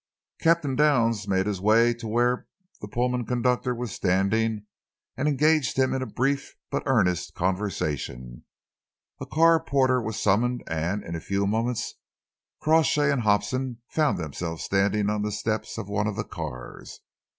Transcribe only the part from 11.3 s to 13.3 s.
moments Crawshay and